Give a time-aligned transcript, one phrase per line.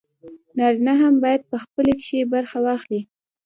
[0.57, 3.01] نارينه هم بايد په پخلي کښې برخه واخلي